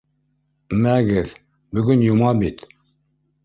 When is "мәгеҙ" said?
0.85-1.37